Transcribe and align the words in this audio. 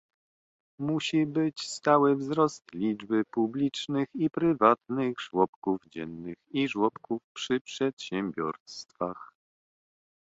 Musi 0.79 1.25
być 1.25 1.61
stały 1.61 2.15
wzrost 2.15 2.63
liczby 2.73 3.23
publicznych 3.25 4.07
i 4.13 4.29
prywatnych 4.29 5.19
żłobków 5.19 5.79
dziennych 5.89 6.35
i 6.51 6.67
żłobków 6.67 7.21
przy 7.33 7.59
przedsiębiorstwach 7.61 9.33